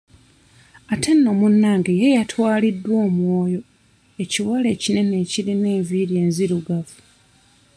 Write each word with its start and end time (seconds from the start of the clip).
Ate 0.93 1.09
nno 1.15 1.31
munnange 1.39 1.91
ye 2.01 2.07
yatwaliddwa 2.17 2.95
omwoyo 3.07 3.59
ekiwala 4.23 4.67
ekinene 4.75 5.15
ekirina 5.23 5.67
enviiri 5.77 6.13
enzirugavu. 6.23 6.99